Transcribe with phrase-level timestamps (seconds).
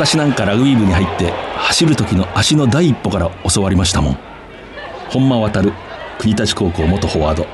[0.00, 4.18] 私なんかラグビー部に入って走る時の足の第一歩から教わりましたもん。
[5.10, 5.60] 本間渡
[6.18, 7.46] 国立高校元フォワード。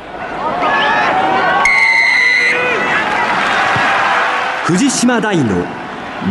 [4.64, 5.64] 藤島大の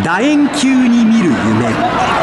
[0.05, 2.14] 楕円球に見る夢。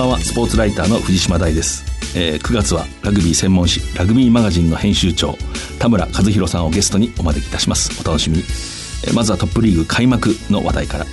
[0.00, 0.18] ばんは。
[0.20, 1.84] スポーツライターの藤島大です、
[2.16, 5.36] えー、9月はラグビー専門誌ラグビーマガジンの編集長
[5.78, 8.00] 田村和弘さんをゲストにお招きいたします。
[8.00, 11.06] お楽しみに、えー、まずはトップリーグ開幕の話題から。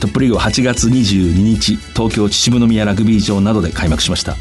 [0.00, 4.36] トップリーグは8月22日東京秩父宮ラグビー場などで開幕しました。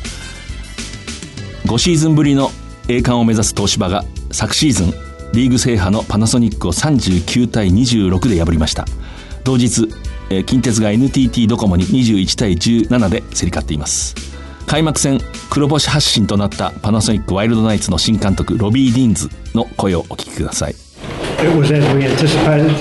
[1.66, 2.52] 5シーズンぶりの
[2.88, 4.94] 栄冠を目指す東芝が昨シーズン
[5.34, 8.86] リーグ制覇のパナソニックを39対26で破りました。
[9.44, 9.88] 同日
[10.46, 14.16] 近鉄が NTT ドコモに21対17で競り勝っています
[14.66, 20.76] 開幕戦黒星発進となったパナソニックワイルドナイツの新監督ロビー・ディーンズの声をお聞きください
[21.42, 22.72] It was as we anticipated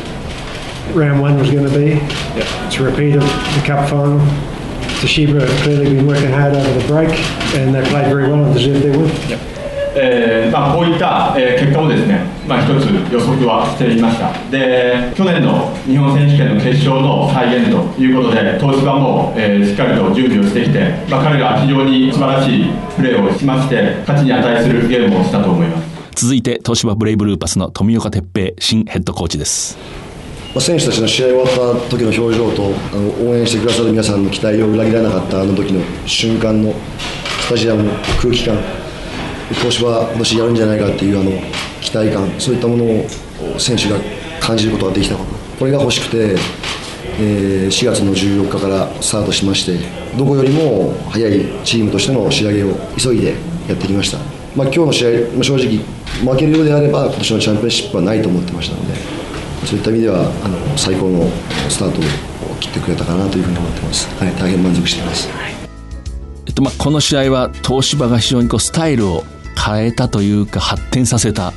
[0.94, 1.92] round one was going to be.
[2.36, 4.20] It's a repeat of the cup final.
[5.00, 7.08] Toshiba have clearly been working hard over the break
[7.56, 9.08] and they played very well and deserved their win.
[9.28, 9.59] Yep.
[9.94, 14.32] えーまあ、こういった、えー、結果をですね、まあ、一つ予測はしていました。
[14.50, 22.64] で去年の日本選手権の決勝の再現ということで東芝も、えー、しっかりと準備をしてきて、まあ、彼が非常に素晴らしい
[22.96, 25.90] プレーをしまして勝ちに値するゲームをしたと思います。
[26.14, 29.78] 続いて東芝ブレイブルーパスの富岡哲平新ヘッドコーチです。
[30.58, 36.74] 選手たちの試合終わった時の表情とあの応援してくださる皆さんの期待を裏切らなかったあの時の瞬間の
[37.42, 38.58] スタジアムの空気感
[39.54, 41.30] 東芝今年やるんじゃないかっていうあの
[41.80, 43.06] 期待感そういったものを
[43.58, 43.96] 選手が
[44.40, 45.40] 感じることができたこと。
[45.60, 46.36] これが欲しくて、
[47.18, 49.78] えー、4月の14日からスタートしまして
[50.16, 53.34] どこよりも早いチームとしての仕上げを急いで
[53.68, 54.16] やってきました、
[54.56, 55.84] まあ、今日の試合正直
[56.24, 58.94] 負けるようであれば今年のチャンピオンシップはないと思ってましたので
[59.66, 61.28] そういった意味ではあの最高の
[61.68, 65.28] スタートを切ってくれたかなというふうに思ってます、はい、大変満足しています、
[66.46, 69.24] えっとまあ、この試合は東芝が非常にこうスタイルを
[69.64, 71.52] 変えたというか発展させた。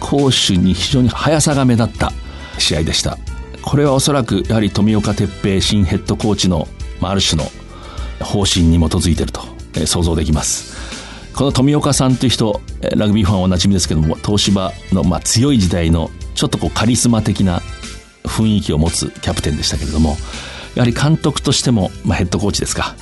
[0.00, 2.12] 攻守に非常に速さが目立った
[2.58, 3.18] 試合でした。
[3.62, 6.66] これはおそらくやはり富岡哲平新ヘッドコーチの、
[7.02, 7.48] あ、る種の
[8.24, 9.42] 方針に基づいてると、
[9.86, 10.74] 想像できます。
[11.34, 12.60] この富岡さんという人
[12.96, 17.62] ラグビーファンおなじみですけども東芝のまあ強い時代のちょっとこうカリスマ的な
[18.24, 20.16] 雰囲気を持つキャプテンでしたけれども
[20.74, 22.94] やはり監督としても、まあ、ヘッドコーチですか。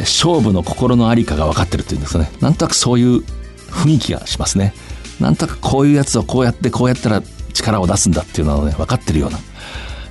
[0.00, 2.30] 勝負の心のありかが分かってるというんですかね。
[2.40, 3.22] なんとなくそういう
[3.70, 4.74] 雰囲気がしますね。
[5.20, 9.38] なんとなくこういうやつをこうやってこうやったら力を出すんだっていうのはね、分かってるような、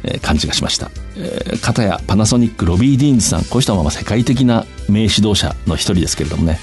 [0.04, 0.92] え感じがしました。
[1.16, 6.60] えー、片やパナソニックロビー・ディーンズさん、こういう人はま世界的な名指導者の一人ですけれどもね、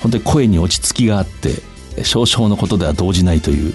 [0.00, 1.62] 本当に声に落ち着きがあって、
[2.04, 3.74] 少々のことでは動じないという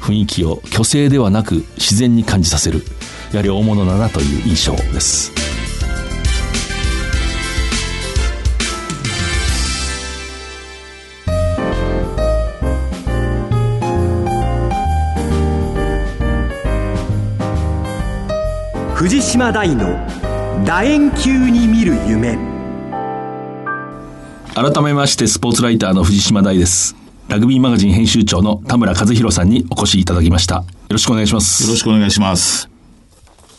[0.00, 2.82] 雰囲気を虚勢ではなく自然に感じさせる、
[3.32, 5.59] やはり大物だなという印象です。
[19.00, 19.96] 藤島大の
[20.66, 22.36] 楕円球に見る夢。
[24.54, 26.94] 改めましてスポーツライターの藤島大です。
[27.26, 30.56] ラグビーマガジン編集長の田村和弘さんにお越しいただきました。
[30.56, 31.62] よろしくお願いします。
[31.62, 32.68] よろしくお願いします、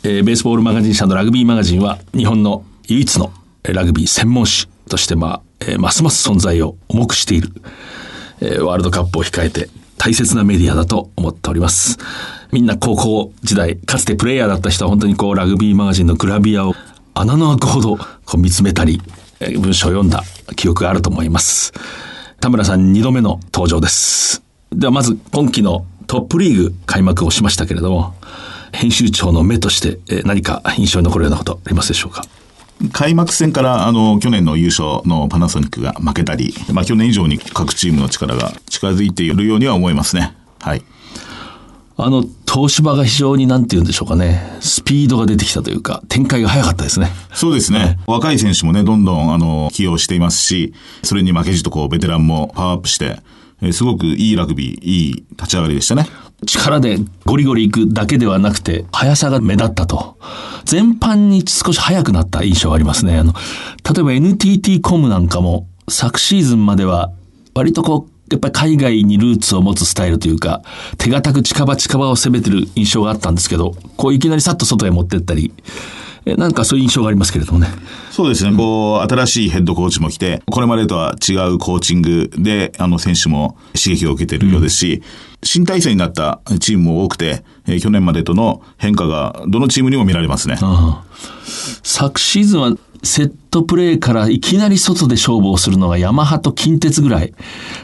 [0.04, 7.50] えー、ベースボールマガジン社のラグビーマガジンは日本の唯一のラグビー専門誌としてまあ、えー、ますます存在を重くしている、
[8.42, 11.98] えー、ワールドカップを控えて大切なメディアだと思っております。
[12.52, 16.76] みんな高校時代、かつてプレイヤーだった人は本当にこうラグビーマガジンのグラビアを
[17.14, 18.06] 穴の開くほどこ
[18.36, 19.02] う見つめたり、
[19.40, 20.24] 文章を読んだ
[20.56, 21.74] 記憶があると思います。
[22.40, 24.42] 田村さん2度目の登場です。
[24.72, 28.16] ではまず今期のトップリーグ開幕をしましたけれども、
[28.74, 32.24] 編集長の目として何か印象に残るようなことありますでしょうか？
[32.94, 40.36] 開幕戦からあの去年の優勝のパナソニックが負けたり、まあ、去年以上に各チームの力が近づいているようには思いますね。
[40.60, 40.84] はい。
[42.04, 47.12] あの、東芝が非常になんて言うんでしょうかね、スピードが出てきたというか、展開が早かったですね。
[47.34, 48.00] そうですね。
[48.08, 53.20] 若い選手もね、どんどんあの、起用していますし、それに負けじとこう、ベテランもパワーアップして、
[53.62, 56.08] えすごくいいラグビー、いい立ち上がりでしたね。
[56.48, 60.18] 力でゴリゴリ行くだけではなくて、速さが目立ったと。
[60.66, 63.18] 全般に少し速くなった印象がありますね。
[63.18, 63.34] あの、
[63.94, 67.12] 例えば NTT コムなんかも、昨シーズンまでは
[67.54, 70.62] 割とこう、やっぱり海外にルーツを持つスタイルというか、
[70.98, 75.54] 手堅く近場近場を攻めてる印象があったんですけど、こういきなりさっと外へ持ってったり、
[76.26, 77.68] えなんかそういう印象がありますけれどもね。
[78.12, 85.04] そうですね、こう、新しいヘッドコーチも来て、これまでとは違うコーチングで、あの、選手も刺激を受けているようですし、
[85.44, 90.58] 新体制になったチームも多くて、えー去年までとの変化が、どのチームにも見られますね。
[91.84, 92.74] 昨シーズンは
[93.04, 97.34] セットプレーからいきなり外で勝負をするのがヤマハと近鉄ぐらい、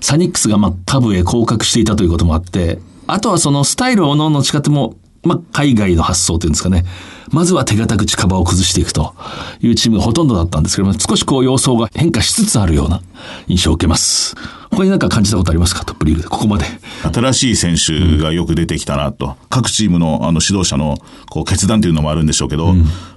[0.02, 6.86] サニックスがまあ下部へ降格していたということもあって、あとはそのスタイルをのの違っても、まあ海外の発想というんですかね。
[7.32, 9.14] まずは手堅く近場を崩していくと
[9.60, 13.02] いうチームがほとんどだったんですけども、少しこう様相が変化しつつあるような
[13.48, 14.36] 印象を受けます。
[14.72, 15.84] 他に何か感じたことありますか？
[15.84, 16.66] トップリーグで、ここまで。
[17.12, 19.36] 新しい選手がよく出てきたなと。
[19.50, 20.98] 各チームのあの指導者の
[21.30, 22.76] こう決断というのもあるんでしょうけど、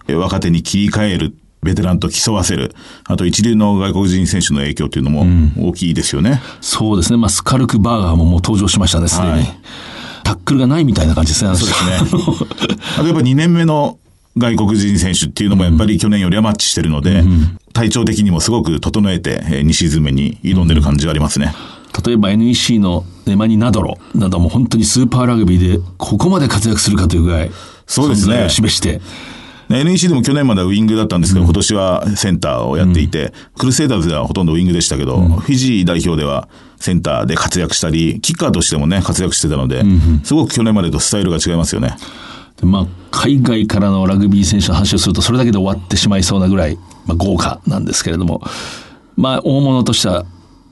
[0.09, 1.37] え若手に切り替える。
[1.63, 2.75] ベテランと競わせる。
[3.05, 5.27] あと一流の外国人選手の影響というのも
[5.59, 6.41] 大きいですよね。
[6.61, 7.19] そうですね。
[7.19, 9.31] まあスカルクバーガーももう登場しましたね、すでに。
[9.33, 9.57] はい
[10.23, 11.57] タックルがないみたいな感じですね。
[11.57, 11.99] そうですね。
[12.99, 13.99] あ とやっぱ2年目の
[14.39, 17.25] 外国人選手っていうのもやっぱり去年よりはマッチしてるので、
[17.73, 21.55] 体調的にもすごく整えてえー2シーズン目に挑んでる感じがありますね。
[22.07, 27.51] 例えば NEC のネマニ・ナドロなども本当にスーパーラグビーでここまで活躍するかというぐらい
[27.87, 29.01] そうですね示して、ね
[29.71, 39.85] NEC でも去年まではウィングだったんですけど、今年はセンターをやっていて、クルセイダーズではほとんどウィングでしたけど、フィジー代表ではセンターで活躍したり、キッカーとしてもね、活躍してたので、
[40.25, 41.97] すごく去年までとスタイルが違いますよね。
[42.61, 46.77] でまあ、海外からのラグビー選手の話をするとそれだけで終わってしまいそうなぐらい、
[47.07, 48.43] まあ、豪華なんですけれども、
[49.17, 50.27] まあ、大物としては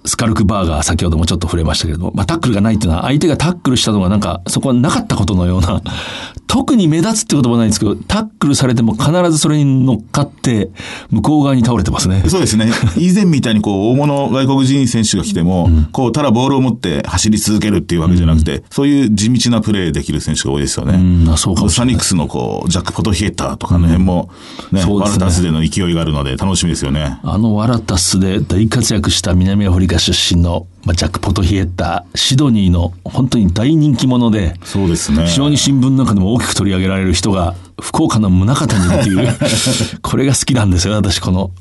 [0.05, 5.83] スカルクバーガー先ほどもちょっと触れましたけれども、まあ、タックルがないっていうのは相手がタックルしたのがなんかそこはなかったことのような
[6.47, 10.71] 特に目立つってこともないんですけどタックルされても必ずそれに乗っかって
[11.11, 12.23] 向こう側に倒れてますね。
[12.27, 12.71] そうですね。
[12.97, 20.95] 以前みたいにこう、大物外国人選手が来ても、こう、ただボールを持って走り続けるっていうわけじゃなくて、そういう地道なプレーできる選手が多いですよね。
[20.95, 24.31] うんあそうかサニックスのこう、ジャック・ポトヒエッターとかの辺も、
[24.73, 27.19] ね、ねワルタスでの勢いがあるので楽しみですよね。
[27.23, 35.27] あのワラタスで大活躍した南アフリカ出身の、まあ、ジャック・ポトヒエッタ、シドニーの本当に大人気者で、そうですね。
[35.27, 39.39] 非常に新聞なんかでも大きく取り上げられる人が、福岡の宗像にいるっていう、
[40.03, 41.53] これが好きなんですよ、私、この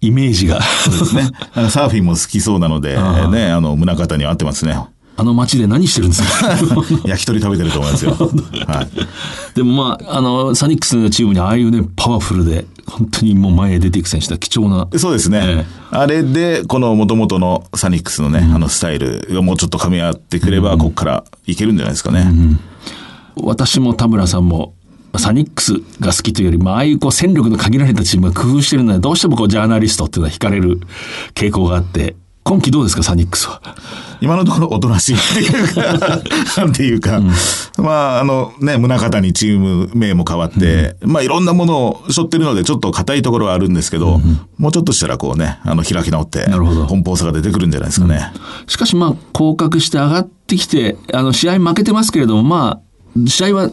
[0.00, 0.60] イメージが。
[0.62, 1.30] そうですね。
[1.70, 4.76] サーフィンも好きそうなので、ね、あの、宗像には合ってますね。
[5.20, 6.48] あの街で何してるんですか？
[7.04, 8.12] 焼き鳥食べてると思いますよ。
[8.66, 8.88] はい。
[9.54, 14.88] でもまあ、あの、サニックスのチームにああいうね、パワフルで、本当にもう前へ出ていく選手だ、貴重な。
[14.98, 15.40] そうですね。
[15.44, 22.26] えあれで、この元々のサニックスのね、あのスタイルがもうちょっと噛み合ってくれば、ここからいけるんじゃないですかね。
[23.36, 24.74] 私も田村さんも、
[25.16, 30.80] サニックスが好きというよりも、ああいうこう戦力の限られたチームが工夫してるので、どうしてもこうジャーナリストっていうのは惹かれる
[31.34, 33.60] 傾向があって、今季どうですか、サニックスは？
[34.20, 36.20] 今のところおとなしいっていうか、
[36.56, 37.20] なんていうか、
[37.78, 44.20] まあ、あのね、宗像にチーム名も変わって、まあいろんなものを背負ってるので、ちょっと硬いところはあるんですけど、
[44.58, 48.32] もうちょっとしたらこうね、あの開き直って、奔放さが出てくるんじゃないですかね。
[48.66, 53.70] しかしまあ、降格して上がってきて、あの、試合負けてますけれども、まあ、試合は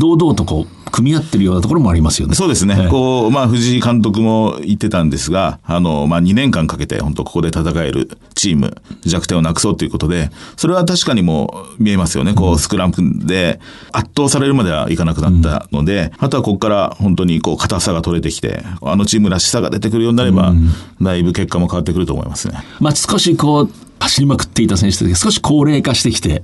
[0.00, 2.34] 堂々とこう、組み合ってるようなところもありますよね。
[2.34, 2.74] そうですね。
[2.76, 12.32] ええこう、まあ、藤井監督も言ってたんですが、あの、まあ、2年間かけて、本当ここで戦えるチーム、弱点をなくそうということで、それは確かにもう見えますよね。
[12.32, 12.94] こう、スクラム
[13.26, 13.60] で
[13.92, 20.54] 圧倒されるまではいかなくなったので、あとはここから本当にこう、硬さが取れてきて、あのチームらしさが出てくるようになれば、
[21.02, 22.54] だいぶ結果も変わってくると思いますね。
[22.80, 26.42] まあ少しこう、走りまくっていた選手たちが少し高齢化してきて、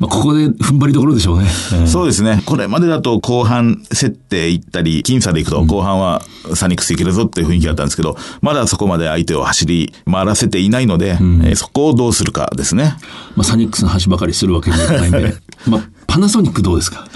[0.00, 1.48] まあここで踏ん張りどころでしょうね。
[1.74, 2.42] ええそうですね。
[2.46, 6.22] これまでだと後半競っていったり、僅差でいくと後半は
[6.54, 12.96] サニックスいけるぞっていう雰囲気だったんですけど、まだそこまで相手を走り回らせていないので、えーそこをどうするかですね。
[13.36, 15.34] まあサニックスの話ばかりするわけにはいかないんで、
[15.68, 17.06] まあパナソニックどうですか？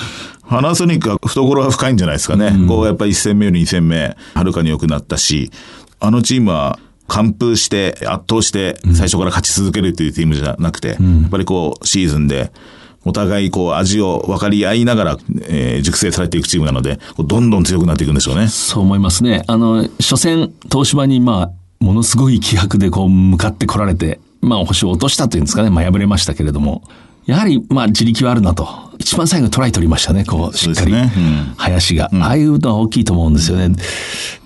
[0.49, 2.53] パナソニックは懐は深いんじゃないですかね。
[2.67, 5.51] こうやっぱり1戦目より2戦目、はるかに良くなったし、
[6.01, 6.79] あのチームは
[7.09, 12.53] 完封して、圧倒して、最初から勝ち続けるというチームじゃなくて、やっぱりこう、シーズンで、
[13.05, 15.17] お互いこう、味を分かり合いながら、
[15.49, 18.49] えー熟成されていくチームなので、どんどん強くなっていくんでしょうね。
[18.49, 19.43] そう思いますね。
[19.47, 25.71] あの、初戦、東芝にまあ、ものすごい気迫でこう、向かってこられて、まあ、星を落としたというんですかね。
[25.71, 26.83] まあ、敗れましたけれども、
[27.27, 28.69] やはり、まあ、自力はあるなと。
[28.99, 30.25] 一番最後トライ取りましたね。
[30.25, 30.93] こう、しっかり。
[30.93, 32.11] ねうん林が。
[32.13, 33.75] ああいうのは大きいと思うんですよね。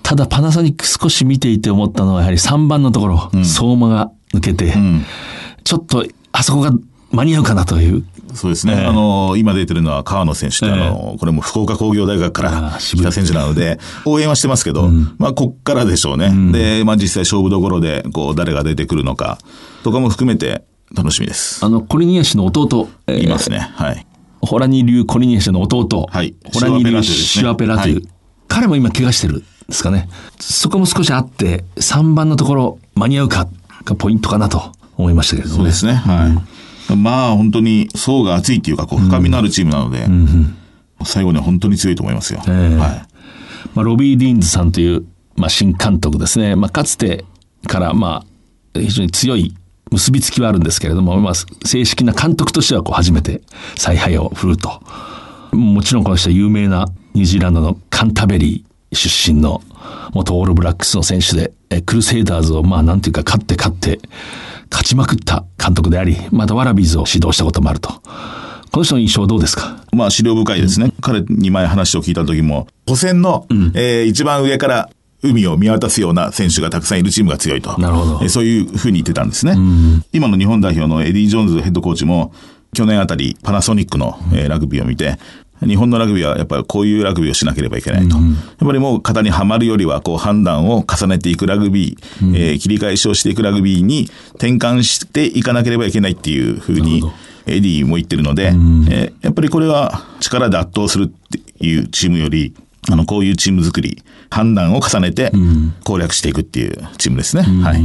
[0.02, 4.74] ただ、パナソニック少し見ていて思ったのは、やはり3番のところ、相馬が抜けて、
[5.64, 6.72] ちょっと、あそこが
[7.12, 8.04] 間に合うかなという。
[8.34, 8.74] そうですね。
[8.74, 8.86] ええ。
[8.86, 10.72] あの、今出てるのは川野選手って、ええ。
[10.72, 16.32] あの、これも福岡工業大学かあら来た選手なので、応援はしてますけど、まあ、こっからでしょうね。
[16.52, 19.38] で、まあ、実際勝負どころで、こう、誰が出てくるのか、
[19.84, 21.64] とかも含めて楽しみです。
[21.64, 23.58] あの、コリニア氏の弟、えーいますね。
[23.74, 24.06] はい。
[24.40, 26.34] ホラニ流コリニア氏の弟、はい。
[26.52, 28.08] ホラニ流シシュアペラという、はい。
[28.48, 29.38] 彼も今怪我してる。
[29.38, 30.08] んですかね。
[30.38, 33.48] そこも少しあって、3番のところ間に合うか
[33.84, 35.72] がポイントかなと思いましたけれどもね。
[35.72, 36.14] そうですね。
[36.14, 36.28] は
[36.90, 36.96] い。
[36.96, 40.06] まあ、本当に層が厚いっていうか、こう、深みのあるチームなので、
[41.04, 42.42] 最後には本当に強いと思いますよ。
[42.46, 43.02] ええはい。
[43.74, 45.04] まあ、ロビー・ディーンズさんという、
[45.36, 46.56] まあ、新監督ですね。
[46.56, 47.24] まあ、かつて
[47.66, 48.24] から、ま
[48.74, 49.54] あ、非常に強い
[49.90, 51.34] 結びつきはあるんですけれども、まあ、
[51.66, 53.42] 正式な監督としてはこう初めて
[53.76, 54.82] 采配を振ると。
[55.52, 59.62] もちろんこの人は有名なニュージーランドのカンタベリー出身の
[60.12, 63.98] 元オールブラックスの選手で、えクルセイダーズをまあなんていうか勝って勝って
[64.70, 67.90] 勝ちまくった監督であり、またワラビーズを指導したこともあると。
[68.70, 69.84] この人の印象はどうですか？
[69.92, 70.92] まあ、資料深いですね。
[71.02, 74.90] 彼に前話を聞いた時も、補選の、えー一番上から
[75.22, 77.78] 海を見渡すような選手がたくさんいるチームが強いと。
[77.78, 79.56] なるほどえーそういうふうに言ってたんですね。
[80.12, 82.32] 今の日本代表のエディ・ジョーンズヘッドコーチも、
[82.74, 85.18] 去年あたりパナソニックの、えーラグビーを見て、
[85.66, 88.16] 日本のラグビーはやっぱりこういうラグビーをしなければいけないと。
[88.16, 88.24] やっ
[88.58, 97.02] ぱりもう型にはまるよりはこう判断を重ねていくラグビー、えー切り返しをしていくラグビーに転換していかなければいけないっていうふうに、
[97.46, 102.54] エディも言ってるので、えーやっぱりこれは力で圧倒するっていうチームより、
[102.90, 105.30] あの、こういうチーム作り、判断を重ねて
[105.84, 107.42] 攻略していくっていうチームですね。
[107.42, 107.82] はい。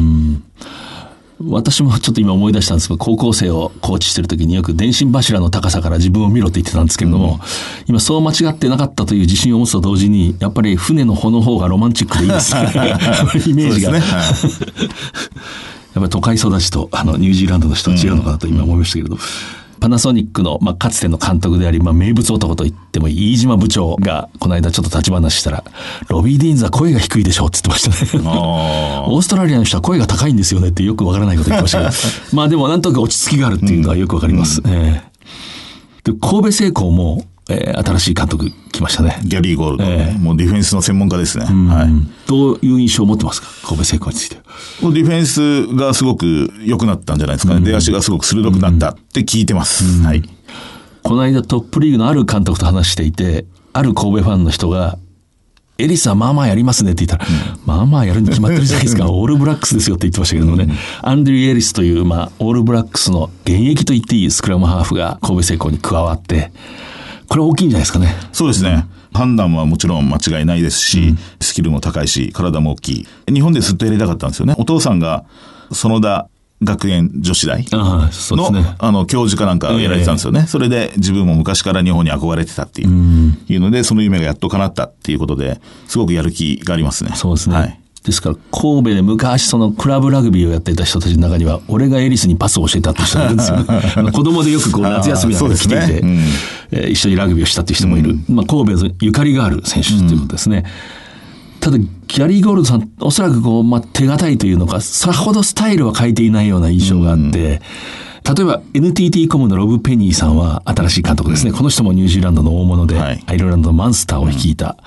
[1.39, 7.39] 私もちょっと今思い出したんですけど、高校生をコーチしてる時によく電信柱の高さから自分を見ろって言ってたんですけれども、
[7.87, 12.61] 今そう間違ってなかったという自信を持つと同時に、やっぱり船の帆の方がロマンチックでいいですね。
[13.45, 13.91] イメージが。
[13.91, 13.99] ね。
[13.99, 14.19] はい。
[14.19, 14.29] やっ
[15.93, 19.17] ぱり都会育ちとあのニュージーランドの人は違うのかなと今思いましたけれど、
[19.79, 25.63] パナソニックの、まあ、かつての監督であり、まあ、名物男と言っても飯島部長がこの間ちょっと立ち話したら、
[26.09, 28.23] ロビー・ディーンズは声が低いでしょうって言ってましたね。
[28.25, 31.85] あ オーストラリアの人は声が高いんですよねってよくわからないこと言ってましたけ
[32.31, 34.61] ど、まあでもなんとなく落ち着きがあるっていうのはよくわかります。
[34.65, 35.17] ええ
[36.07, 39.19] で神戸製鋼も、えー新しい監督来ましたね。
[39.23, 41.45] ーギャリー・ゴールド、ええもうディフェンスの専門家ですね。
[41.45, 41.87] はい。
[42.27, 43.47] どういう印象を持ってますか？
[43.67, 44.35] 神戸製鋼について。
[44.35, 47.61] ディフェンスがすごく良くなったんじゃないですかね。
[47.65, 50.03] 出足がすごく鋭くなったって聞いてます。
[50.03, 50.23] はい。
[51.03, 54.97] この間トップリーグのある監督と話していて、ある神戸ファンの人が、
[55.77, 57.31] エリスはまあまあやりますねって言ったら、
[57.65, 59.05] まあまあやるに決まってるじゃないですか。
[59.11, 60.67] オールブラックスですよって言ってましたけどもね。
[61.01, 66.51] アンドリュー・エリスという、まあ、オールブラックスの現役と言っていいスクラムハーフが神戸製鋼に加わって、
[67.27, 68.15] これ大きいんじゃないですかね。
[68.31, 68.85] そうですね。
[69.13, 72.89] 判断はもちろん間違いないですし、スキルも高いし、体も大き
[73.27, 73.33] い。
[73.33, 74.55] 日本でずっとやりたかったんですよね。
[74.57, 75.25] お父さんが、
[75.71, 76.29] 園田
[76.63, 78.75] 学園女子大の、ね。
[78.79, 80.45] あの、教授かなんかやられてたんですよね。
[80.47, 87.11] それで自分も昔から日本に憧れてたっていう、いうので、その夢がやっと叶ったっていうことで、すごくやる気がありますね。
[87.15, 87.55] そうですね。
[87.55, 87.79] はい。
[88.07, 93.57] ですから、神戸で昔そのクラブラグビーをやっていた人たちの中には、俺がエリスにパスを教えたって人がいるんですよ。
[94.13, 96.19] 子供でよくこう夏休みなんか来ていて、ねうん
[96.71, 98.17] えー一緒にラグビーをしたっていう人もいる。
[98.29, 100.63] まあ、神戸のゆかりがある選手ということですね。
[101.67, 107.61] ただ、ギャリー・ゴールドさん、おそらくこう、まあ、手堅いというのか、さほどスタイルは変えていないような印象があって、
[108.35, 111.51] 例えば NTT コムのロブ・ペニーさんは新しい監督ですね。
[111.51, 114.77] この人もニュージーランドの大物で、はいアイルランドのマンスターを率いた。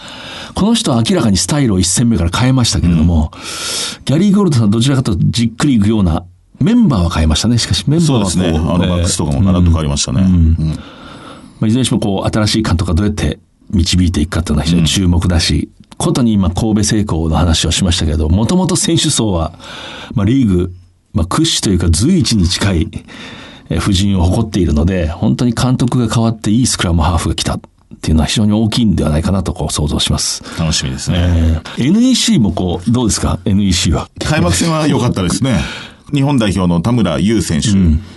[0.54, 3.30] この人は明らかにスタイルを一戦目から変えましたけれども、
[4.06, 6.24] ギャリー・ゴールドさんはどちらかというとじっくりいくような、
[6.60, 7.58] メンバーは変えましたね。
[7.58, 8.58] しかしメンバーはそうですね。
[8.58, 10.22] あの、バックスとかもガラッと変わりましたね。
[10.22, 10.56] うん
[11.60, 13.38] まあ、いずれにしてもこう、新しい監督がどうやって
[13.72, 19.52] 導いていくかというのは非常に注目だし、ことに今、神戸製鋼の話をしましたけれど、もともと選手層は、
[20.14, 20.72] まあ、リーグ、
[21.12, 22.88] まあ、屈指というか随一に近い、
[23.68, 27.60] えー布陣を誇っているので、本当に監督が変わっていいスクラムハーフが来たっ
[28.02, 30.42] ていうのは非常に大きいんではないかなとこう想像します。
[30.58, 31.62] 楽しみですね。
[31.76, 34.08] えー NEC もこう、どうですか ?NEC は。
[34.18, 35.60] 開幕戦は良かったですね。
[36.12, 37.68] 日本代表の田村優選手、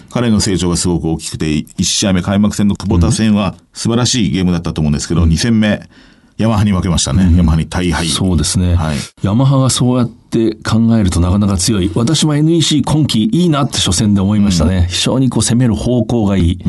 [0.09, 5.89] 彼の成長がすごく大きくて、1試合目開幕戦の久保田戦は素晴らしいゲームだったと思うんですけど、2戦目、
[6.37, 7.31] ヤマハに負けましたね。
[7.37, 8.07] ヤマハに大敗。
[8.07, 8.75] そうですね。
[8.75, 11.91] はいヤマハがそうやって考えるとなかなか強い。
[11.95, 14.87] 私も NEC 今季いいなって初戦で思いましたね。
[14.89, 16.59] 非常にこう攻める方向がいい、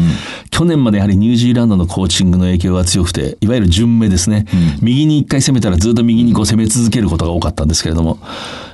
[0.50, 4.47] 去年までやはりニュージーランドのコーチングの影響が強くて、いわゆる順目ですね。
[4.83, 8.18] 右に一回攻めたらずっと右にこう攻め続けることが多かったんですけれども、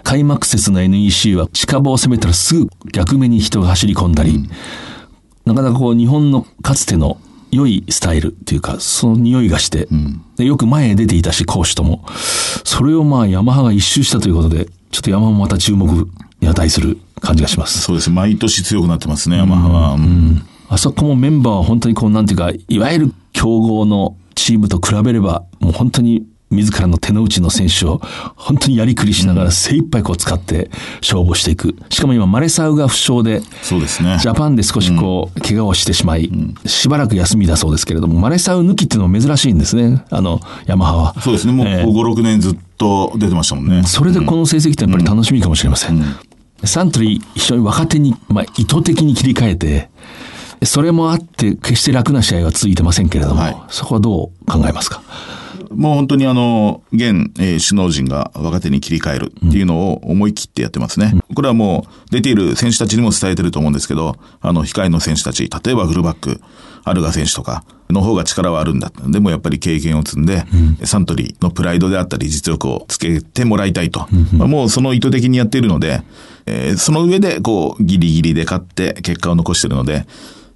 [0.02, 4.48] 開幕節の NEC は近場を攻めたらすぐ逆目に人が走り込んだり、
[5.44, 7.18] なかなかこう日本のかつての
[7.50, 9.88] 良いスタイルっていうか、その匂いがして、
[10.36, 12.04] でよく前へ出ていたし、講師とも。
[12.64, 15.86] それをまあヤマハが一周したということで、ちょっとヤマハもまた注目
[16.40, 17.80] に値する感じがします。
[17.80, 18.10] そうです。
[18.10, 19.94] 毎年強くなってますね、ヤマハは。
[19.94, 20.42] うん
[20.72, 28.00] あそこもメンバーは本当にこう、なんていうか、いわゆる強豪のチームと比べれば、もう本当に自らの手の内の選手を
[28.36, 31.76] 本当にやりくりしながら精一杯こう使って勝負していく。
[31.90, 34.18] しかも今、マレサウが負傷で、そうですね。
[34.20, 36.30] ジャパンで少しこう、怪我をしてしまい、
[36.66, 40.04] しばらく休みだそうですけれども、マレサウ抜きっていうのも珍しいんですね。
[40.10, 41.20] あの、ヤマハは。
[41.20, 41.52] そうですね。
[41.52, 43.84] もうえー5、6年ずっと出てましたもんね。
[43.84, 46.02] それでこの成績ってやっぱり楽しみかもしれません。
[46.64, 49.88] サントリー非常に若手に、まあ、意図的に切り替えて、
[50.62, 55.00] それもあって決して楽な試合は続いてませんけれども、はいそこはどう考えますか？
[55.70, 61.14] もう本当にあの、現、えー首脳陣が若手に切り替えるっていうのを思い切ってやってますね。
[61.34, 66.40] これはもう出ている選手たちにも伝えてると思うんですけど、あの、控えの選手たち、例えばフルバック、
[66.82, 68.90] アルガ選手とかの方が力はあるんだ。
[69.08, 70.44] でもやっぱり経験を積んで、
[70.84, 74.08] サントリーのプライドであったり実力をつけてもらいたいと。
[74.36, 76.02] まあもうその意図的にやっているので、
[76.46, 80.06] えーその上でこう、ギリギリで勝って結果を残しているので、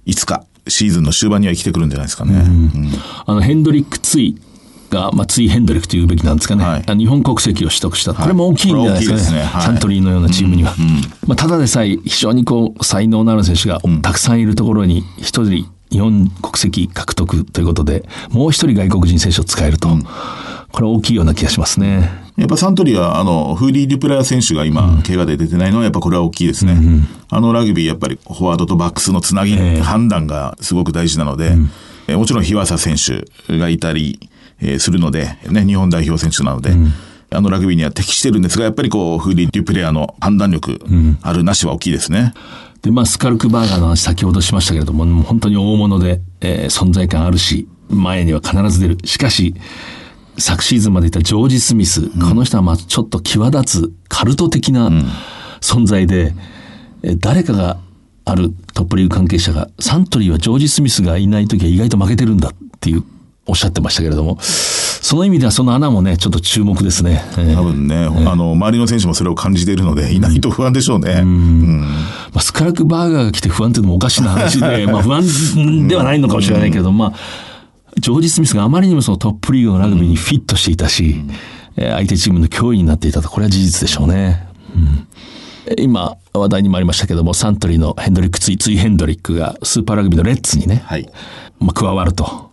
[0.05, 2.33] いつかシーズンの終盤には生きてくるんじゃないですかね。
[2.33, 2.91] うん
[3.27, 4.35] あの、ヘンドリック・ツイ
[4.95, 6.63] が、まあ、ツイ・ヘンドリックというべきなんですかね。
[6.63, 8.13] はいあ日本国籍を取得した。
[8.13, 9.39] これも大きいんじゃないですかね。
[9.39, 10.73] ねはいサントリーのようなチームには。
[11.27, 19.89] まあ、ただでさえ非常にこう、才能のある選手がたくさんいるところに、一人日本国籍獲得ということで、もう一人外国人選手を使えると。
[20.71, 22.11] これ大きいような気がしますね。
[22.35, 26.77] やっぱサントリーは、あの、フーディー・デュプレア選手が今、怪我で出てないのは、やっぱこれは大きいですね。
[27.29, 31.55] あのラグビー、やっぱりフォワードとバックスのつなぎ、ええ判断がすごく大事なので、
[32.07, 34.19] えもちろん日和佐選手がいたり、
[34.65, 36.73] えーするので、ね、日本代表選手なので、
[37.31, 40.79] あのラグビーには適してるんですが、やっぱりこう、フーディー・デュプレアの判断力、
[41.21, 42.33] あるなしは大きいですね。
[42.81, 48.97] で、まあ、スカルクバーガーの話先ほどしましたけれども、もう本当に大物で、えー存在感あるし、前には必ず出る。
[49.05, 49.55] しかし、
[50.37, 54.89] 昨シーズンまでいたジョージ・スミス、この人はまあちょっと際立つカルト的な
[55.61, 56.33] 存在で、
[57.03, 57.77] えー誰かが
[58.25, 63.03] あるトップリーグ関係者が、サントリーはジョージ・スミスがいない時は意外と負けてるんだっていう、
[63.47, 67.23] おっしゃってましたけれども、その意味ではその穴もね、ちょっと注目ですね。
[67.37, 71.19] えー多分ね、あの、周りの選手もそれを感じているので、いないと不安でしょうね。
[71.21, 71.87] うんま
[72.35, 77.13] あ、スカルクバーガーが来て不安っていうのもおかしな話で、 まあ不安ではないのかもしれないけれど、まあ、
[77.99, 81.21] ジョージ・スミスがあまりにもそのトップリーグのラグビーにフィットしていたし、
[81.77, 84.47] えー相手チームの脅威になっていたと、これは事実でしょうね。
[84.75, 85.07] うん
[85.79, 91.09] 今、話題にもありましたけども、サントリーのヘンドリック・ツイ、ツイ・ヘンドリックがスーパーラグビーのレッツにね、はい。
[91.59, 92.51] まあ、加わると。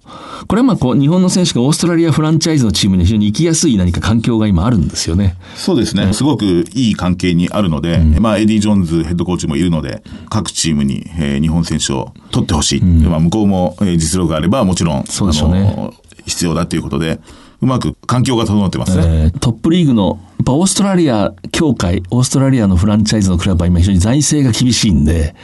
[0.49, 5.37] これはまあこう、日本の選手がオーストラリアフランチャイズのチームに非常に行きやすい何か環境が今あるんですよね。
[5.55, 6.13] そうですね。
[6.13, 12.83] すごくいい関係にあるので、まあ、エディ・ジョーンズヘッドコーチもいるので、各チームに、えー日本選手を取ってほしい。
[12.83, 15.91] まあ、向こうも、えー実力があれば、もちろん、そうでしょうね
[16.27, 17.21] 必要だということで、
[17.61, 19.05] うまく環境が整ってますね。
[19.07, 25.35] えートップリーグの、やっぱオーストラリア協会、オーストラリアのフランチャイズのクラブは今非常に財政が厳しいんで、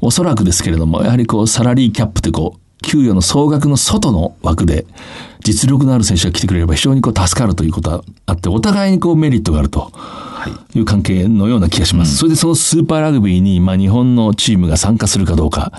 [0.00, 4.86] おそらくですけれども、やはりこう、サラリーキャップってこう、給与の総額の外の枠で、
[5.44, 9.92] 実力のある選手が来てくれれば非常にこう、助かるということがあって、お互いにこう、メリットがあると。
[10.74, 12.16] いう関係のような気がします。
[12.16, 15.72] それでそのスーパーラグビーに、まあ、日本のチームが参加するかどうか、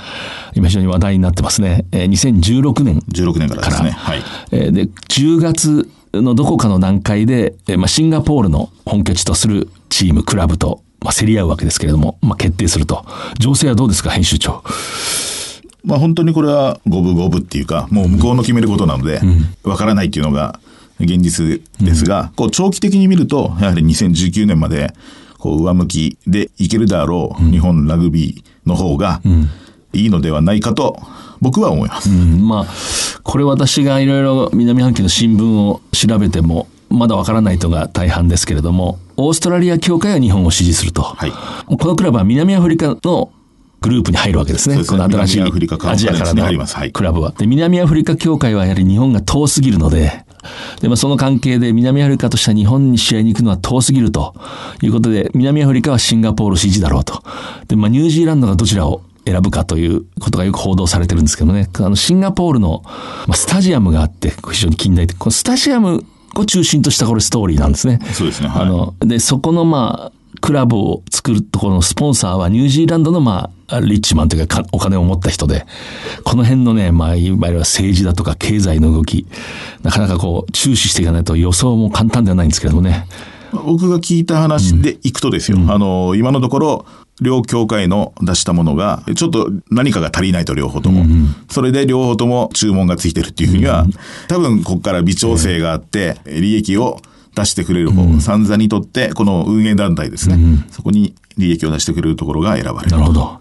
[0.53, 1.85] 今非常に話題になってますね。
[1.91, 3.91] えー2016年16年からですね。
[3.91, 4.23] はい。
[4.51, 13.05] えーで、10月のどこかの段階で、えーまあ、シンガポールの本拠地とするチーム、クラブと、まあ、競り合うわけですけれども、まあ、決定すると。
[13.39, 14.63] 情勢はどうですか、編集長。
[15.84, 19.22] まあ、本当にこれは五分五分っていうか、もう向こうの決めることなので、
[19.63, 20.60] わからないっていうのが
[21.00, 24.94] 現実ですが、こう長期的に見ると、やはり2019年まで、
[25.38, 29.22] こう上向きでいけるであろう日本ラグビーの方が
[29.94, 31.00] いいのではないかと
[31.42, 32.10] 僕は思います。
[32.10, 32.48] うん。
[32.48, 32.65] まあ、
[33.24, 41.02] これ私がいろいろ南半球の新聞を調べても、まだわからない人が大半ですけれども、オーストラリア協会は日本を支持すると。
[41.02, 41.32] はい。
[41.32, 43.32] このクラブは南アフリカの
[43.82, 44.76] グループに入るわけですね。
[44.76, 47.32] すねこの新しい南アジアからのクラブは。
[47.38, 50.26] で、南アフリカ協会はやはり日本が遠すぎるので、
[50.82, 54.36] で、まあ、その関係で南アフリカとしては日本に試合に行くのは遠すぎると
[54.82, 57.24] いうことで、南アフリカはシンガポール支持だろうと。
[57.68, 61.70] で、まあ、ニュージーランドがどちらを選ぶかということがよく報道されてるんですけどね。
[61.76, 62.82] あの、シンガポールの、
[63.28, 65.18] まあ、スタジアムがあって、非常に近代的。
[65.18, 68.00] このスタジアムを中心としたこれストーリーなんですね。
[68.13, 75.65] そうですねはいあの、で、そこのまあ、クラブを作るところのスポンサーはニュージーランドのまあ、リッチマンというかかお金を持った人で、
[76.24, 79.26] この辺のね、まあ、いわゆる政治だとか経済の動き、
[79.84, 83.08] なかなかこう、注視していかないと予想も簡単ではないんですけれどもね。
[83.52, 86.86] 僕が聞いた話でいくとですよ、あの、今のところ、
[87.22, 91.06] 両協会の出したものが、ちょっと何かが足りないと両方とも。
[91.50, 93.86] それで両方とも注文がついてるっていうふうには、
[94.28, 97.02] 多分ここから微調整があって、利益を
[97.36, 100.38] 出してくれる方、サンザにとって、この運営団体ですね、
[100.72, 102.92] そこに利益を出してくれるところが選ばれる。
[102.92, 103.39] なるほど。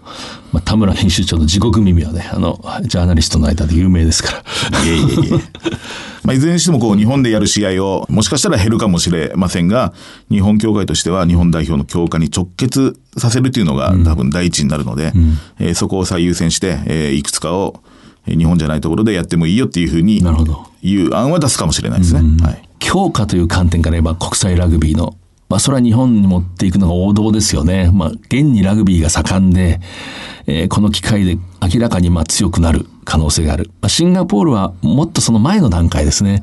[0.53, 4.85] まあ、田村編集長の地獄耳はね、あの、ジャーナリストの間で有名ですから。
[4.85, 5.40] いえいえいえ。
[6.24, 9.94] まあ、いずれにしてもこう日本でやる試合をもしかしたら減るかもしれませんが、
[10.31, 15.12] 日本協会としては日本代表の強化に直結させるというのが多分第一になるので、
[15.59, 17.88] えーそこを最優先して、えーいくつかをえー
[18.36, 20.18] 日本じゃないところでやってもいいよっていうふうに
[20.82, 22.20] いう案は出すかもしれないですね。
[22.44, 22.68] はい。
[22.78, 25.16] 強化という観点から言えば国際ラグビーの、
[25.48, 27.90] まあそれは日本に持っていくのが王道ですよね。
[27.92, 29.80] まあ現にラグビーが盛んで、
[30.46, 33.70] えーこの機会で明らかにまあ強くなる可能性がある。
[33.80, 36.42] まあ、シンガポールはもっとその前の段階ですね。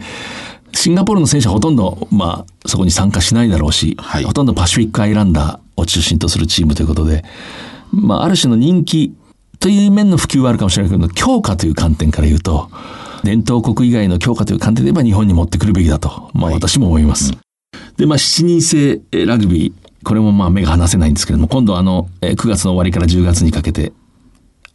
[0.74, 7.24] シンガポールの選手はほとんど、まあ、そこに参加しないだろうし、はいほとんどパシフィックアイランダーを中心とするチームということで、
[7.92, 9.16] まあ、ある種の人気
[9.66, 12.70] という面の普及はあるかもしれないけど、強化という観点から言うと、
[13.24, 17.32] 伝統国以外の強化という観点で言えば日本に持ってくるべきだと、まあ私も思います。
[17.98, 23.92] で、まあ7人制えーラグビー、これもまあ目が離せないんですけれども、今度あの、えー9月の終わりから10月にかけて、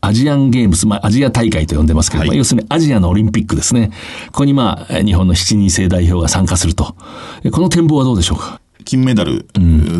[0.00, 3.92] アジアンゲームス、まあアジア大会と呼んでますけれども、はい要するにアジアのオリンピックですね。
[4.32, 6.96] ここにまあ、えー日本の7人制代表が参加すると。
[7.44, 8.60] えーこの展望はどうでしょうか？
[8.84, 9.46] 金メダル、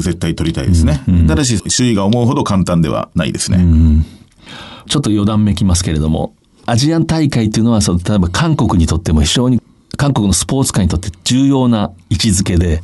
[0.01, 1.01] 絶対取りたいですね。
[1.29, 3.65] ただし、周囲が思うほど簡単ではないですね。
[4.91, 6.35] ちょっと余談めきますけれども、
[6.67, 9.63] アジアン大会というのは、その、例えば韓国にとっても非常に、
[9.97, 12.83] 韓国のスポーツ界にとって重要な位置づけで、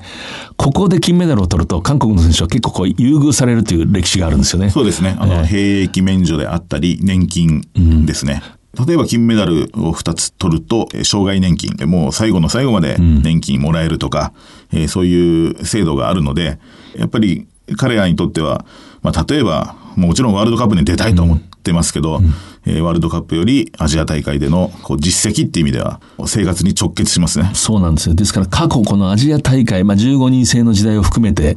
[0.56, 4.70] ここで金メダルを取ると、韓国の選手は結構こう優遇されるという歴史があるんですよね。
[4.70, 5.16] そうですね。
[5.18, 7.62] あの、兵役免除であったり、年金
[8.06, 8.40] ですね。
[8.86, 14.32] 例えば金メダルを2つ取ると、えー障害年金、もう最後の最後まで年金もらえるとか、
[14.72, 16.58] えーそういう制度があるので、
[16.96, 18.64] やっぱり彼らにとっては、
[19.02, 22.20] まあ、例えば、もちろんワールドカップに出たいと思ってますけど、
[22.66, 27.50] えーワールドカップよりアジア大会でのこう実績っていう意味では、生活に直結しますね。
[27.54, 28.14] そうなんですよ。
[28.14, 31.56] ですから過去このアジア大会、まあ、15人制の時代を含めて、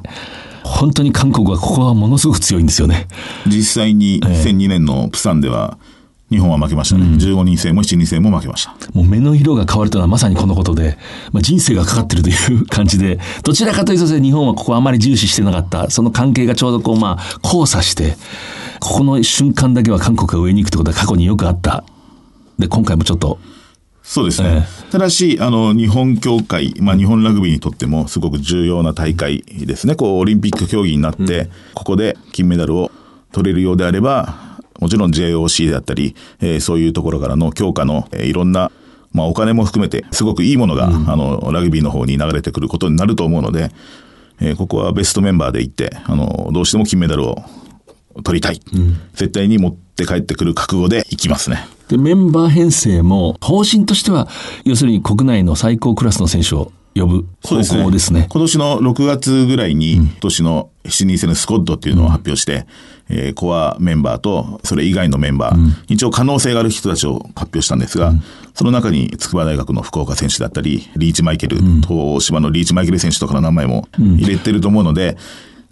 [0.63, 3.07] 本当に韓国はここはものすごく強いんですよね。
[3.47, 5.77] 実際に2002年のプサンでは、
[6.29, 7.05] 日本は負けましたね。
[7.05, 8.71] 15人制も7人制も負けました。
[8.93, 10.97] もう目の色が変わるというのはまさにこのことで、
[11.31, 18.15] まあ、人生がかかってるという感じで、どちらかというと日本はここあまり重視してなかった、その関係がちょうどこうまあ交差して、
[18.79, 21.83] ここの瞬間だけは韓国が上に行くってことは過去によくあった。
[22.59, 23.39] で、今回もちょっと、
[24.03, 24.67] そうですね。
[24.91, 29.95] ただし、あの、日本協会、まあ、日本ラグビーにとってもすごく重要な大会ですね。
[29.95, 32.91] こう、オリンピック競技になって、ここで金メダルを
[33.31, 34.48] 取れるようであれば、
[34.79, 38.71] もちろん JOC であったり、えーそういうところからの強化の、えーいろんな、
[39.13, 43.71] まあ、お金も含めて、すごくいいものが、あの、ラグビーの方に流れてくることになると思うので、
[44.39, 47.43] えーここはベストメンバーで行って、あの、どうしても金メダルを
[48.23, 48.61] 取りたい。
[49.13, 51.65] 絶対に持って帰ってくる覚悟で行きますね。
[51.89, 54.27] で、メンバー編成も、方針としては、
[54.63, 58.27] 要するに国内の最高クラスの選手を呼ぶ方向ですね。
[58.29, 62.65] 今年の6月ぐらいに、今年の7人制のスコットっていうのを発表して、
[63.09, 68.13] えーコアメンバーと、それ以外のメンバー、一応可能性がある人たちを発表したんですが、
[68.53, 75.17] その中に筑波大学の福岡選手だったり、リーチマイケル、東芝のリーチマイケル選手とかの名前も入れてると思うので、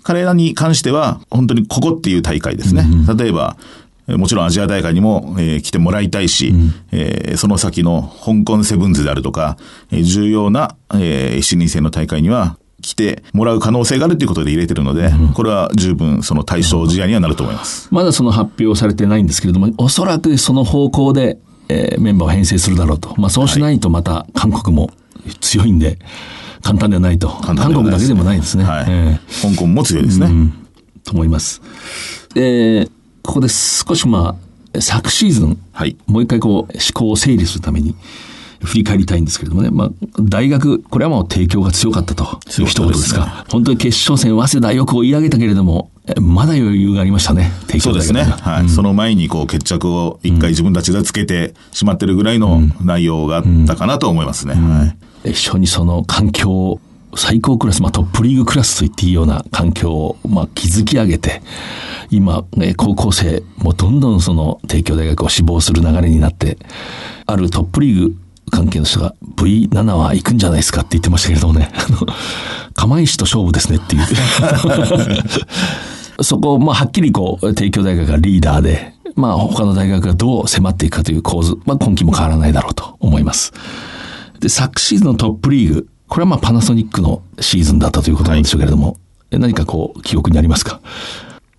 [0.04, 2.86] 彼らに関しては、本当にここっていう大会ですね。
[3.18, 6.54] 例えば、えーもちろんアジア大会にも、えー来てもらいたいし、
[6.92, 9.58] えーその先の香港セブンズであるとか、
[9.92, 17.90] えー重要な、えー、7人制の大会には来てもらう可能性があるということで入れてるので、これは十分その対象事案にはなると思います。
[17.92, 21.38] まだその発表されてないんですけれども、おそらくその方向で、
[21.70, 23.14] えーメンバーを編成するだろうと。
[23.20, 24.90] まあそうしないとまた韓国も
[25.42, 26.00] 強いんで、
[26.62, 27.28] 簡単ではないと。
[27.30, 28.64] 韓国だけでもないですね。
[28.64, 30.30] はいえー香港も強いですね。
[31.04, 31.62] と思います。
[32.36, 32.92] えー
[33.28, 34.38] ここで少しま
[34.74, 37.94] あ、昨シーズン、はいもう一回こう、思考を整理するために、
[38.64, 43.46] 振り返りたいんですけれどもね、まあ、大学、これはもう提供が強かったという一言です強かか。
[43.50, 48.24] 本当に決勝戦、早稲田よく追い上げたけれども、えまだ余裕がありましたね、提供そうですね。
[48.24, 48.70] はい。
[48.70, 54.54] その前にこう決着を一回自分たちでつけてしまってるぐらいの内容があったかなと思いますね。
[54.54, 55.32] はい。
[55.32, 56.80] 一緒にその環境を
[57.16, 61.42] 最高クラス、まあ、トップリーグクラスと言っていいような環境を、まあ、築き上げて、
[62.10, 66.58] 今、ね、高校生もどんどんその帝京大学を志望する流れになって、
[67.26, 68.16] あるトップリーグ
[68.52, 71.72] 関係の人が V7 は行くんじゃないですかって言ってましたけれどね、
[72.76, 74.04] 釜石と勝負ですねっていう。
[76.24, 83.54] そこを、まあ、はっきりこう、帝京大学がリーダーで、まあ、他の大学がどう迫っていくかという構図、まあ、今期も変わらないだろうと思います。
[84.40, 88.98] で、昨シーズンのトップリーグ、これはまあパナソニックのシーズンだったということなんでしょうけれども、
[89.30, 90.80] え何かこう、記憶にありますか？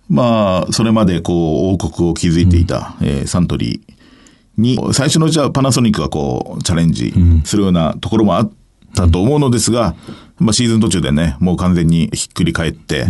[0.09, 7.13] まあ、それまでこう、王国を築いていた、えーサントリーに、最初のうちはパナソニックがこう、チャレンジ
[7.45, 8.51] するようなところもあっ
[8.95, 9.95] たと思うのですが、
[10.39, 13.05] まあシーズン途中でね、もう完全にひっくり返って、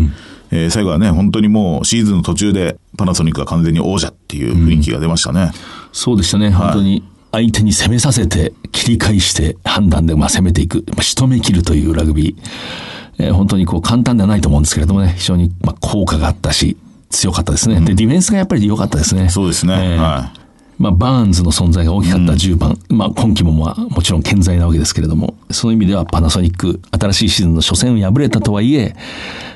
[0.52, 5.52] えー最後はね、本当にもうシーズンの途中でパナソニックが完全に王者っていう雰囲気が出ましたね。
[5.93, 16.77] そうでしたね、本当に相手に攻めさせて、切り返して、判断でまあ攻めていく、まあ、仕留め切るというラグビー、えー本当にこう簡単ではないと思うんですけれどもね、非常にまあ効果があったし、
[17.09, 17.81] 強かったですね。
[17.81, 19.29] で、ディフェンスがやっぱり良かったですね。
[19.29, 19.73] そうですね。
[19.73, 20.33] えーは
[20.79, 28.95] まあ、バーンズの存在が大きかった10番、まあ、今季もまあ、もちろん健在なわけですけれども、その意味ではパナソニック、新しいシーズンの初戦を敗れたとはいえ、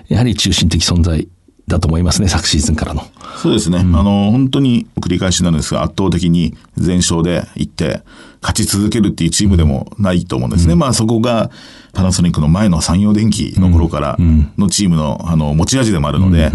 [0.10, 1.26] やはり中心的存在
[1.68, 3.02] だと思いますね、昨シーズンからの。
[3.02, 3.06] い。
[3.38, 3.80] そうですね。
[3.80, 8.02] あの、本当に繰り返しなんですが、圧倒的に全勝で行って、
[8.42, 10.76] 勝ち続けるっていうチームでもないと思うんですね。
[10.76, 11.50] まあそこが
[11.94, 14.18] パナソニックの前の産業電機の頃から
[14.58, 16.52] のチームの、あの、持ち味でもあるので、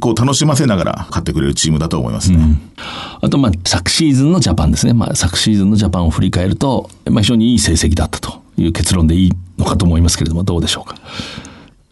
[0.00, 2.60] こう楽しませながら勝ってくれるチームだと思いますね。
[3.20, 4.94] あと、まあ、昨シーズンのジャパンですね。
[4.94, 10.96] まあ、昨シーズンのジャパンを振り返ると、まあ、非常にいい成績だったという結論でいいのかと思いますけれども、どうでしょうか？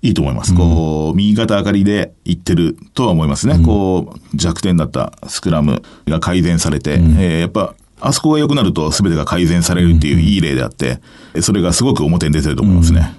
[0.03, 0.55] いいと思います。
[0.55, 3.59] こう、右肩上がりでいってるとは思いますね。
[3.59, 11.01] こう、弱点だったスクラムが改善されて、えーやっぱ、あそこが良くなると全てが改善されるっていういい例であって、
[11.43, 13.15] それがすごく表に出てると思いますね。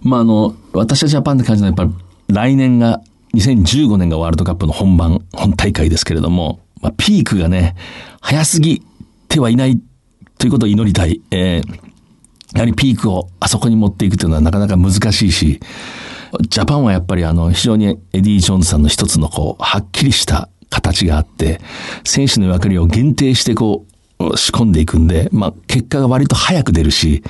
[0.00, 3.00] まあ、あの、私はジャパンで感じるのは、やっぱり来年が、
[3.34, 7.76] 2015年がワールドカップの本番、本大会ですけれども、まあ、ピークがね、
[8.22, 8.82] 早すぎ
[9.28, 9.78] てはいない
[10.38, 11.20] ということを祈りたい。
[11.30, 11.86] えー
[12.54, 15.60] やはりピークをあそこに持っていくというのはなかなか難しいし、
[16.48, 21.60] ジャパンはやっぱりあの、非常にエディ・ジョーンズさんの一つのこう、はっきりした形があって、
[22.04, 23.84] 選手の役割を限定してこ
[24.18, 27.22] う、仕込んでいくんで、まあ、結果が割と早く出るし、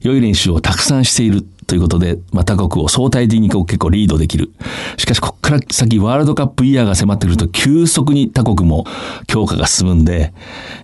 [0.00, 1.46] 良い練習をたくさんしている。
[1.70, 4.50] ということで、まあ、他国を相対的にこう結構リードできる。
[4.96, 8.84] しかし、こっから先ワールドカップイヤーが迫ってくると、急速に他国も
[9.28, 10.32] 強化が進むんで、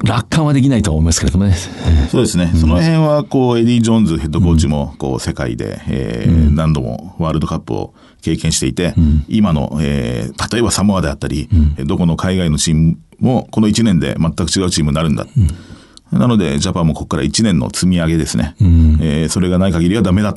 [0.04, 1.54] 楽観はできないと思いますけれどもね。
[2.08, 2.52] そうですね。
[2.54, 8.94] その辺は、こう、エディ・ジョーンズヘッドコーチも、こう、世界で、えー何度もワールドカップを経験していて、
[9.28, 11.48] 今の、えー例えばサモアであったり、
[11.84, 15.26] どこの海外のチームも、この1年で全く違うチームになるんだ。
[16.12, 18.54] なので、ジャパンもここから1年の積み上げですね。
[19.00, 20.34] えーそれがない限りはダメだっ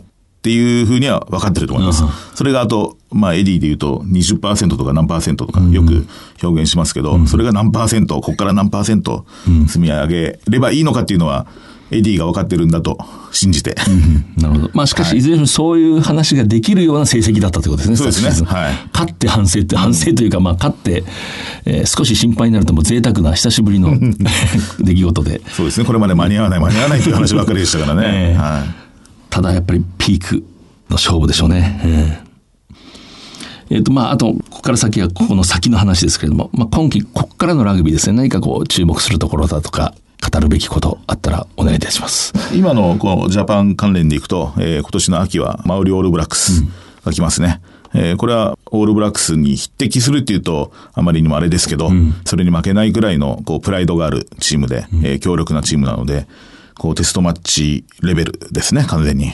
[0.50, 2.04] ていうふうには分かってると思います。
[2.34, 6.08] それがあと、まあ、エディで言うと20%とか何パーセントとかよく
[6.42, 9.28] 表現しますけど、それが何パーセント、ここから何パーセント
[9.68, 11.46] 積み上げればいいのかっていうのは、
[11.92, 12.98] エディが分かってるんだと
[13.32, 13.76] 信じて。
[14.38, 14.70] なるほど。
[14.74, 17.96] まあしかし、いずれにしてもそういう話ができるような成績だったということですね。
[17.98, 21.04] そうですねはい勝って反省って、反省というか、まあ勝って、
[21.66, 23.92] えー少し心配になるともう贅沢な久しぶりの
[24.80, 25.42] 出来事で。
[25.52, 25.86] そうですね。
[25.86, 28.04] これまで間に合わない、間に合わないという話ばっかりでしたからね。
[28.34, 28.88] ええはい。
[29.30, 30.36] ただやっぱりピーク
[30.89, 31.82] の勝負でしょうね。
[31.84, 32.30] ええ
[33.72, 38.18] えっ、と、まあ、あと、ここから先はここの先の話ですけれども、まあ、今季、ここからのラグビーですね。
[38.18, 39.94] 何かこう、注目するところだとか、
[40.32, 42.34] 語るべきことあったらお願いいたします。
[42.54, 46.63] 今のこうジャパン関連でいくと、えー今年の秋はマウリオールブラックス
[47.06, 47.62] が来ますね。
[47.94, 51.89] えーこれはオールブラックスに匹敵するっていうとあまりにもあれですけど、
[52.26, 56.28] それに負けないぐらいのこうプライドがあるチームで、えー強力なチームなので、
[56.80, 59.34] こうテストマッチレベルですね、完全に。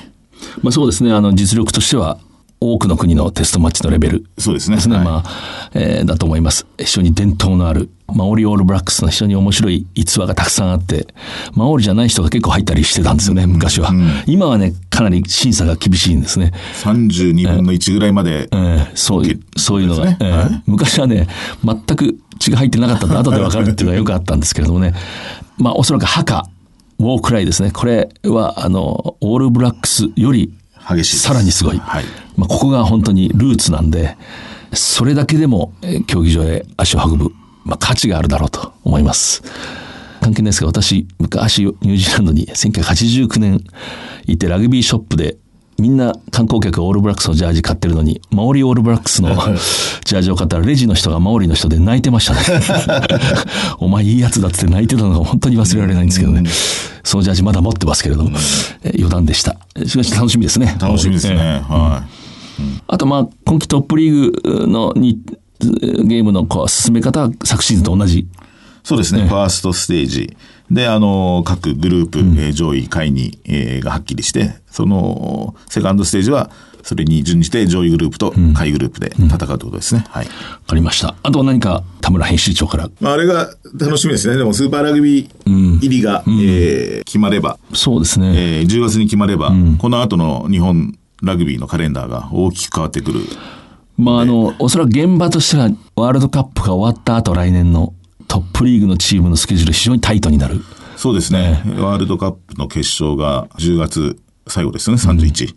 [0.62, 1.14] まあ、そうですね。
[1.14, 2.18] あの、実力としては、
[2.60, 4.78] 多くの国のテストマッチのレベルそうですね。
[4.78, 6.66] はいまあ、えーだと思います。
[6.80, 11.06] 非常に伝統のある、マオリオールブラックスの非常に面白い逸話がたくさんあって、
[11.54, 13.92] マオリじゃない人が結構入ったりしてたんですよね、昔は。
[14.26, 16.54] 今はね、かなり審査が厳しいんですね。
[16.84, 21.28] 32分の1ぐらいまで、えーそういう、そういうのが、ねえーはい昔はね、
[21.64, 24.94] 全く血が入ってなかったと後で分かるっていうのがよくあったんですけれどもね。
[25.58, 26.48] まあ、おそらく墓、
[27.00, 27.72] ウォークライですね。
[27.72, 30.54] これは、あの、オールブラックスより、
[30.88, 31.78] 激しいさらにすごい。
[31.78, 32.06] はい
[32.38, 34.18] まあ、ここが本当にルーツなんで、
[34.74, 37.32] それだけでも、えー競技場へ足を運ぶ、
[37.64, 39.44] まあ、価値があるだろうと思います。
[40.22, 43.64] 関係ないですが、私、昔、ニュージーランドに1989年
[44.26, 45.38] いて、ラグビーショップで、
[45.78, 52.62] みんな観光客がオールブラックスのジャージ買ってるのに、マオリオールブラックスのジャージを買ったら、レジの人がマオリの人で泣いてましたね。
[53.80, 56.44] お前いいやつだって泣いてたのが本当に忘れられないんですけどね。
[57.04, 58.32] そのジャージまだ持ってますけれども、
[58.84, 59.58] えー余談でした。
[59.86, 60.78] しかし楽しみですね。
[60.80, 61.36] 楽しみですね。
[61.38, 62.04] えーはい。
[62.88, 65.20] あとまあ、今季トップリーグのに
[65.60, 68.28] ゲームのこう進め方は昨シーズンと同じ。
[68.84, 70.38] そうですね、ファーストステージ
[70.72, 76.50] で、あの、各グループ、えー上位、下位に、えーがはっきりして、その、セカンドステージは、
[76.82, 80.06] それに準じて上位グループと下位グループで戦うということですね。
[80.10, 80.26] はい。
[80.26, 80.32] わ
[80.68, 81.16] かりました。
[81.24, 82.90] あとは何か田村編集長から？
[83.02, 83.50] まあ、あれが
[83.80, 84.38] 楽しみですね。
[84.38, 88.34] でも、スーパーラグビー入りが、えー決まれば、そうですね。
[88.60, 93.22] えー10月に決まれば、この後の日本ラグビーのカレンダーが大きく変わってくる。
[93.98, 97.94] まああの、おそらく現場としてはワールドカップが終わった後来年の
[98.28, 100.62] トップリーグのチームのスケジュール非常にタイトになる。
[100.98, 101.62] そうですね。
[101.78, 105.56] ワールドカップの決勝が10月最後ですね、31。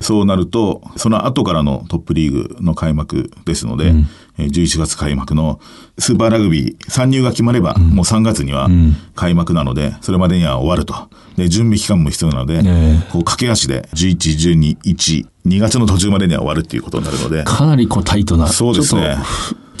[0.00, 5.60] そうなると、その後からのトップリーグの開幕ですので、うん、11月開幕の
[5.98, 8.68] スーパーラグビー参入が決まれば、もう3月には
[9.14, 10.94] 開幕なので、それまでには終わると。
[11.36, 12.62] で、準備期間も必要なので、
[13.10, 17.44] こう駆け足で11、12、1、2月の途中までには終わるっていうことになるので。
[17.44, 18.48] かなりこうタイトな。
[18.48, 19.16] そうですね。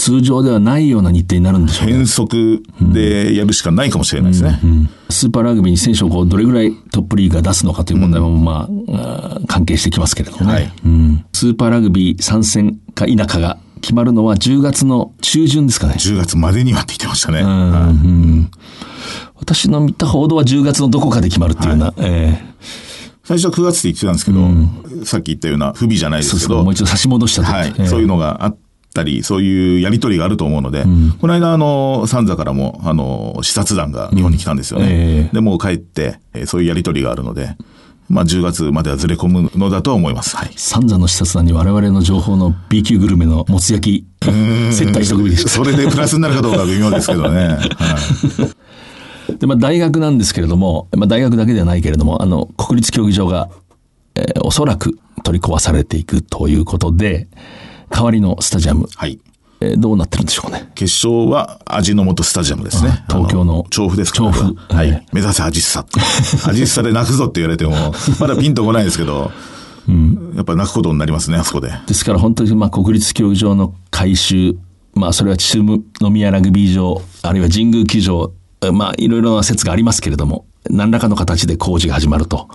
[0.04, 1.94] 通常ではないような日程になるんでしょうね。
[1.94, 4.60] 変則でやるしかないかもしれないですね。
[4.62, 11.24] うんうん、スーパーラグビーに選手をこうどれぐらいトップリーグが出すのかという問題も、まあ、関係してきますけれどもね、はいうん。
[11.32, 15.94] スーパーラグビー参戦か否かが決まるのは10月の中旬ですかね。
[15.94, 17.42] 10月までにはって言ってましたね。
[19.36, 21.86] 私の見た報道は10月のどこかで決まるっていうような。
[21.86, 22.54] はい、えー
[23.26, 26.40] 最初は9月って言ってたんですけど、うん、さっき言ったような不備じゃないですけど。
[26.40, 27.50] そうそうもう一度差し戻したと。
[27.50, 28.56] はい、えー、そういうのがあっ
[28.94, 34.86] たり、そういうやりとりがあると思うので、うん、この間、あの、サンザからも、あの、視察団が日本に来たんですよね。
[34.86, 37.56] うんえー、で、もう帰って、そういうやりとりがあるので、
[38.08, 40.36] まあ、10月まではずれ込むのだと思います。
[40.36, 40.52] はい。
[40.56, 44.06] サンザの視察団に我々の情報の B 級グルメのもつ焼き、
[44.72, 45.50] 接待一組でした。
[45.50, 47.48] それでプラスになるかどうか微妙ですけどね。
[47.76, 47.94] は
[48.46, 48.64] い
[49.38, 53.48] で、まあ、大学なんですけれども、まあ、大学だけではないけれども、あの、国立競技場が、
[54.14, 57.28] えー、おそらく取り壊されていくということで、
[57.90, 58.88] 代わりのスタジアム。
[58.94, 59.18] はい。
[59.60, 60.70] えー、どうなってるんでしょうね。
[60.74, 63.04] 決勝は味の素スタジアムですね。
[63.08, 63.64] 東京の。
[63.70, 64.54] 調布ですか調布。
[64.54, 65.06] はい。
[65.12, 65.86] 目指せ味っさ。
[66.48, 69.30] 味っさで泣くぞって言われても、まだピンとこないですけど、
[69.88, 71.70] うん、やっぱ泣くことになりますね、あそこで。
[71.86, 74.56] ですから本当にまあ国立競技場の改修、
[74.94, 75.64] まあそれは秩
[75.98, 78.32] 父宮ラグビー場、あるいは神宮球場、
[78.72, 82.48] まあいろいろな説がありますけれども、何らかの形で工事が始まると。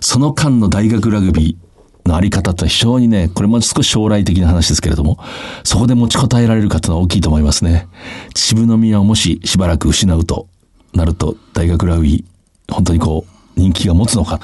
[0.00, 1.73] その間の大学ラグビー、
[2.06, 5.18] のあり方って非常にね、これも少し将来的な話ですけれども、
[5.62, 7.88] そこで持ちこたえられるかというのは大きいと思いますね。
[8.34, 10.46] 秩父宮をもししばらく失うと
[10.92, 14.40] なると、大学ラグビー、本当にこう、人気が持つのか。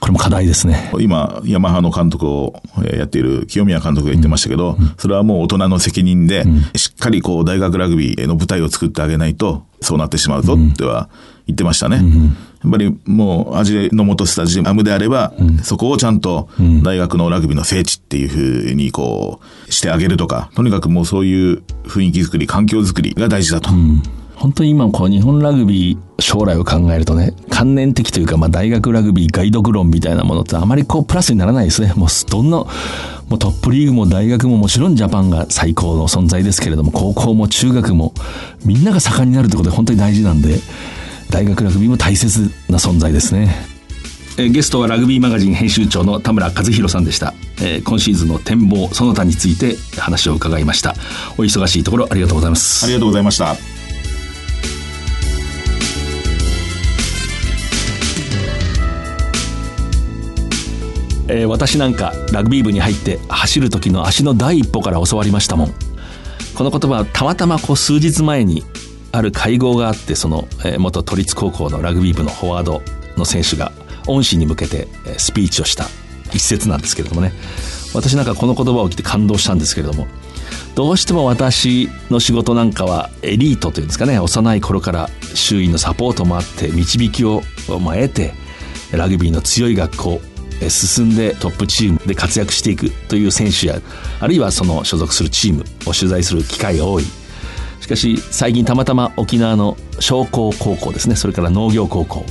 [0.00, 0.90] これも課題ですね。
[1.00, 2.54] 今、ヤマハの監督を
[2.96, 11.08] やっている清宮監督が言ってましたけど、うん、それはもう大人の責任で、うん、しっかりこう大学ラグビーの舞台を作ってあげないと、そうなってしまうぞっては
[11.46, 11.96] 言ってましたね。
[11.96, 16.48] うん、やっぱりもう味の素スタジアムであれば、そこをちゃんと
[16.82, 23.70] 大学のラグビーの聖地っていうふうにこうしてあげるとか、とにかくもうそういう雰囲気作り、環境作りが大事だと。
[24.34, 31.92] 本当に今こう日本ラグビー将来を考えるとね、観念的というか、まあ大学ラグビーガイド論みたいなものってあまりこうプラスにならないですね。
[31.96, 32.66] もうどんな、も
[33.32, 38.14] うトップリーグも大学ももちろんジャパンが最高の存在ですけれども、高校も中学も
[38.64, 40.60] みんなが盛んになるってことで本当に大事なんで、
[41.30, 43.78] 大学ラグビーも大切な存在ですね。
[44.38, 50.94] えゲストはラグビーマガジン編集長の田村和弘さんでした、えー、今シーズンの展望その他について話を伺いました。
[51.36, 52.84] お忙しいところありがとうございます。
[52.84, 53.56] ありがとうございました。
[61.30, 65.74] えー、私なんかラグビー部に入って走る時の足の第一歩から教わりましたもん。
[66.54, 68.64] この言葉はたまたまこう数日前に
[69.18, 72.82] ある会合があってその、えー、元都立高校のラグビー部のフォワード
[73.16, 73.72] の選手が
[74.06, 74.86] 恩師に向けて
[75.18, 75.84] スピーチをした
[76.32, 77.32] 一節なんですけれどもね。
[77.94, 80.06] 私なんかこの言葉を聞いて感動したんですけれども
[80.74, 88.32] どうしても私の仕事なんかはエリートというんですかね幼い頃から周囲のサポートもあって導きを得て
[88.92, 90.20] ラグビーの強い学校
[90.68, 93.80] 進んでトップチームで活躍していくという選手や
[94.20, 97.04] あるいはその所属するチームを取材する機会が多い。
[97.88, 101.16] しかし最近たまたま沖縄の商工高校ですね。
[101.16, 102.26] それから農業高校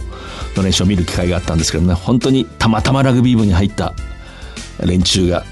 [0.55, 1.95] の練習を見る機会があったんですけどね。
[1.95, 3.95] 本当にたまたまラグビー部に入った
[4.85, 5.45] 連中が、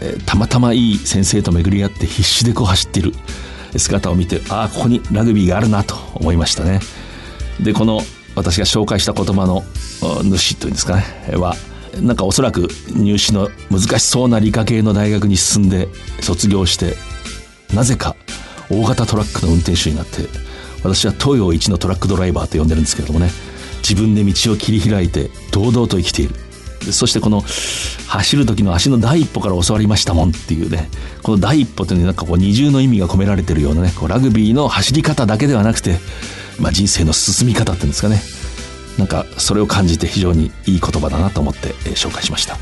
[0.00, 3.12] えー、たまたまいい先生と巡り合って必死でこう走っている
[3.76, 6.78] 姿を見てああここにラグビーがあるなと思いましたね。
[7.58, 8.02] でこの
[8.36, 9.64] 私が紹介した言葉の
[10.22, 11.02] 主というんですかね
[11.34, 11.56] は
[12.00, 15.88] なんかおそらく入試の難しそうな理科系の大学に進んで
[16.20, 16.94] 卒業して
[17.74, 18.14] なぜか
[18.70, 20.26] 大型トラックの運転手になって
[20.82, 23.30] 私は東洋一のトラックドライバーと呼んでるんですけれどもね
[23.78, 26.34] 自分で道を切り開いて堂々と生きている。
[26.92, 27.42] そしてこの
[28.06, 30.88] 走る時の足の第一歩から教わりましたもんっていうね
[31.22, 35.96] この第一歩というのになんかこう二重の意味が込められてるようなねこうラグビーの走り方だけではなくて、
[36.60, 38.22] まあ、人生の進み方っていうんですかね。
[38.96, 42.56] なんかそれを感じて非常にいい言葉だなと思って、紹介しました、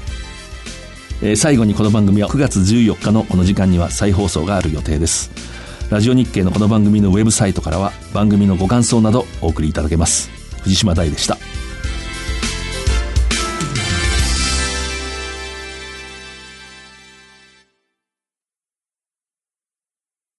[1.35, 5.31] 最後にこの番組は9月14日のこの時間には再放送がある予定です。
[5.91, 10.31] ラジオ日経のこの番組のウェブサイトからは番組のご感想などお送りいただけます。
[10.63, 11.56] 藤島大でした。